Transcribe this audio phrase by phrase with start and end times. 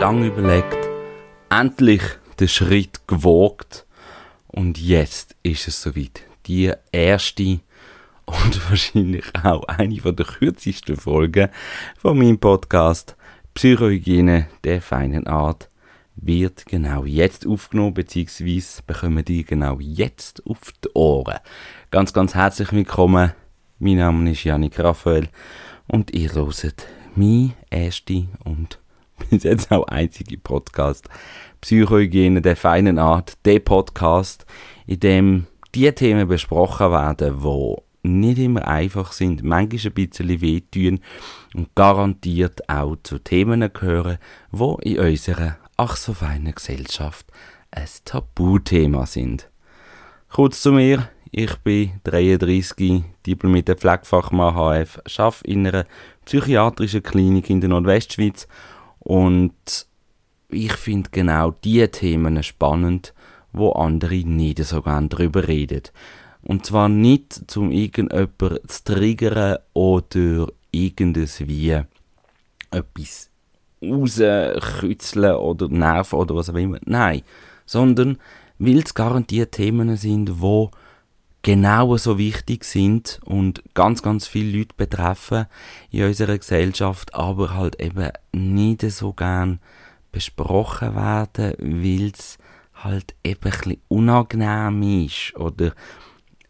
[0.00, 0.88] lange überlegt,
[1.50, 2.00] endlich
[2.38, 3.84] den Schritt gewagt
[4.46, 6.22] und jetzt ist es soweit.
[6.46, 7.60] Die erste
[8.24, 11.50] und wahrscheinlich auch eine der kürzesten Folgen
[11.98, 13.14] von meinem Podcast
[13.52, 15.68] Psychohygiene der feinen Art
[16.16, 21.40] wird genau jetzt aufgenommen, beziehungsweise bekommen die genau jetzt auf die Ohren.
[21.90, 23.32] Ganz, ganz herzlich willkommen.
[23.78, 25.28] Mein Name ist Janik Raphael
[25.88, 28.79] und ihr hört mein erste und
[29.30, 31.08] bis jetzt auch einzige Podcast
[31.60, 34.46] Psychohygiene der feinen Art, der Podcast,
[34.86, 41.00] in dem die Themen besprochen werden, wo nicht immer einfach sind, manchmal ein bisschen wehtun
[41.54, 44.18] und garantiert auch zu Themen gehören,
[44.50, 47.26] wo in unserer ach so feinen Gesellschaft
[47.70, 49.48] ein Tabuthema sind.
[50.30, 55.84] Kurz zu mir, ich bin 33, diplomierter Pflegefachmann HF, arbeite in einer
[56.24, 58.48] psychiatrischen Klinik in der Nordwestschweiz
[59.10, 59.88] und
[60.50, 63.12] ich finde genau diese Themen spannend,
[63.52, 65.82] wo andere nicht so gerne darüber reden.
[66.42, 71.82] Und zwar nicht, um irgendjemanden zu triggern oder irgendes wie
[72.70, 73.30] etwas
[73.82, 76.78] rauskützeln oder nerven oder was auch immer.
[76.84, 77.22] Nein,
[77.66, 78.16] sondern
[78.60, 80.70] weil es garantiert Themen sind, wo
[81.42, 85.46] genau so wichtig sind und ganz, ganz viele Leute betreffen
[85.90, 89.60] in unserer Gesellschaft, aber halt eben nicht so gern
[90.12, 92.38] besprochen werden, weil es
[92.74, 95.72] halt eben ein unangenehm ist oder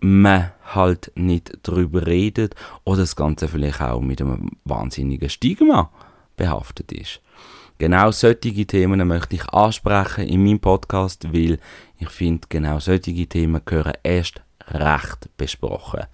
[0.01, 5.91] man halt nicht drüber redet oder das Ganze vielleicht auch mit einem wahnsinnigen Stigma
[6.37, 7.21] behaftet ist.
[7.79, 11.59] Genau solche Themen möchte ich ansprechen in meinem Podcast, weil
[11.99, 16.05] ich finde, genau solche Themen gehören erst recht besprochen.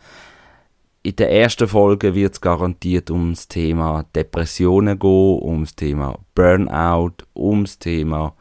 [1.02, 7.78] In der ersten Folge wird es garantiert ums Thema Depressionen gehen, ums Thema Burnout, ums
[7.78, 8.34] Thema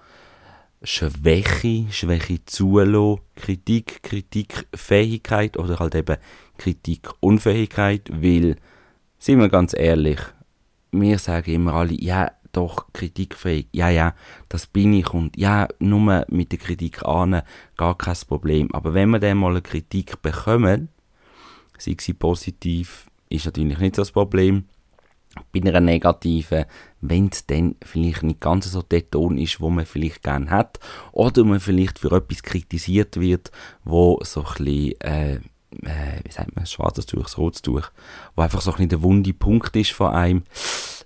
[0.82, 6.18] Schwäche, Schwäche zulassen, Kritik, Kritikfähigkeit oder halt eben
[6.58, 8.56] Kritikunfähigkeit, weil,
[9.20, 10.20] sind wir ganz ehrlich,
[10.92, 14.16] wir sagen immer alle, ja, doch, kritikfähig, ja, ja,
[14.50, 17.42] das bin ich und ja, nur mit der Kritik an,
[17.78, 18.74] gar kein Problem.
[18.74, 20.90] Aber wenn wir dann mal eine Kritik bekommen,
[21.78, 24.66] sei sie positiv, ist natürlich nicht das Problem,
[25.54, 26.66] bei einer negativen,
[27.02, 30.80] wenn es dann vielleicht nicht ganz so der Ton ist, wo man vielleicht gerne hat,
[31.12, 33.52] oder man vielleicht für etwas kritisiert wird,
[33.84, 37.92] wo so ein bisschen, äh, äh, wie sagt man, schwarzes Tuch, rotes Tuch,
[38.36, 40.44] wo einfach so ein bisschen der wunde Punkt ist von einem,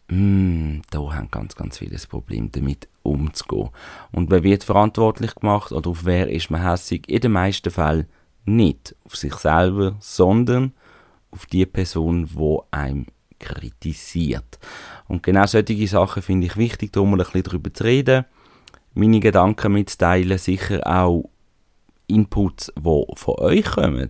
[0.10, 3.70] mm, da haben ganz, ganz viele Probleme damit umzugehen.
[4.12, 7.08] Und wer wird verantwortlich gemacht oder auf wer ist man hässig?
[7.08, 8.08] In den meisten Fällen
[8.46, 10.74] nicht auf sich selber, sondern
[11.32, 13.06] auf die Person, wo einem
[13.40, 14.60] kritisiert.
[15.08, 18.26] Und genau solche Sachen finde ich wichtig, da mal ein bisschen darüber zu reden,
[18.94, 21.30] meine Gedanken mitzuteilen, sicher auch
[22.08, 24.10] Inputs, die von euch kommen,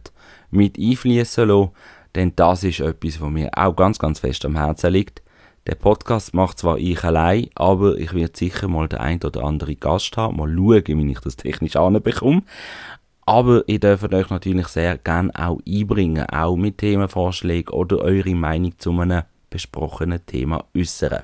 [0.52, 1.72] mit einfließen lassen,
[2.16, 5.22] denn das ist etwas, was mir auch ganz, ganz fest am Herzen liegt.
[5.68, 9.80] Der Podcast macht zwar ich allein, aber ich werde sicher mal den ein oder anderen
[9.80, 12.44] Gast haben, mal schauen, wie ich das technisch anbekomme.
[13.26, 18.80] Aber ihr dürft euch natürlich sehr gerne auch einbringen, auch mit Themenvorschlägen oder eure Meinung
[18.80, 21.24] zu einem besprochenen Thema äußern.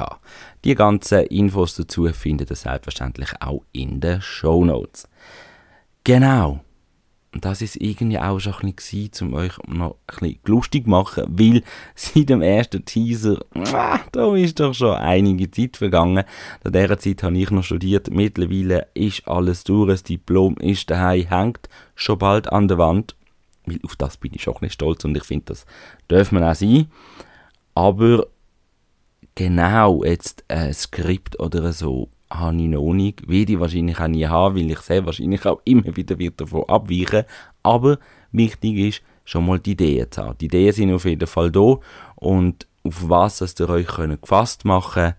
[0.64, 5.06] Die ganzen Infos dazu findet ihr selbstverständlich auch in den Show Notes.
[6.04, 6.60] Genau.
[7.34, 10.90] Und das ist irgendwie auch schon ein bisschen um euch noch ein bisschen lustig zu
[10.90, 11.62] machen, weil
[11.94, 16.24] seit dem ersten Teaser, ah, da ist doch schon einige Zeit vergangen.
[16.64, 18.10] Zu dieser Zeit habe ich noch studiert.
[18.10, 23.14] Mittlerweile ist alles durch, das Diplom ist daheim, hängt schon bald an der Wand.
[23.66, 25.66] Weil auf das bin ich schon nicht stolz und ich finde, das
[26.08, 26.86] darf man auch sein.
[27.74, 28.26] Aber
[29.34, 34.26] genau jetzt ein Skript oder so habe ich noch nicht, werde ich wahrscheinlich auch nie
[34.26, 37.24] haben, weil ich sehr wahrscheinlich auch immer wieder wird davon abweichen.
[37.62, 37.98] Aber
[38.32, 40.38] wichtig ist, schon mal die Ideen zu haben.
[40.38, 41.76] Die Ideen sind auf jeden Fall da
[42.16, 45.14] und auf was es ihr euch könnt gefasst machen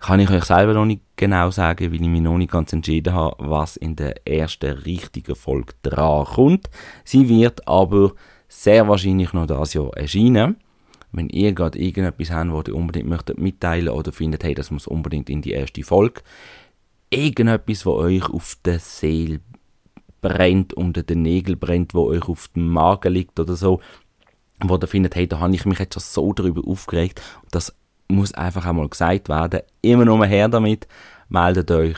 [0.00, 3.12] kann ich euch selber noch nicht genau sagen, weil ich mich noch nicht ganz entschieden
[3.12, 6.70] habe, was in der ersten richtigen Folge dran kommt.
[7.04, 8.12] Sie wird aber
[8.48, 10.56] sehr wahrscheinlich noch das Jahr erscheinen
[11.12, 14.86] wenn ihr gerade irgendetwas habt, was ihr unbedingt möchtet mitteilen oder findet, hey, das muss
[14.86, 16.22] unbedingt in die erste Folge,
[17.10, 19.40] irgendetwas, was euch auf der Seele
[20.20, 23.80] brennt, unter den Nägeln brennt, wo euch auf dem Magen liegt oder so,
[24.60, 27.20] wo ihr findet, hey, da habe ich mich jetzt schon so darüber aufgeregt
[27.50, 27.74] das
[28.08, 29.60] muss einfach einmal gesagt werden.
[29.82, 30.88] Immer nur her damit,
[31.28, 31.96] meldet euch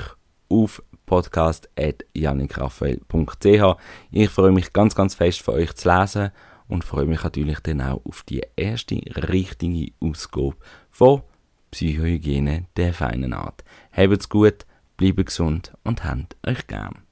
[0.49, 3.79] auf podcast.janikraphael.ch.
[4.11, 6.31] Ich freue mich ganz, ganz fest von euch zu lesen
[6.73, 8.95] und freue mich natürlich dann auch auf die erste
[9.29, 10.57] richtige Ausgabe
[10.91, 11.23] von
[11.71, 13.63] Psychohygiene der feinen Art.
[13.93, 14.65] Habt's gut,
[14.97, 17.03] bleibt gesund und habt euch gern.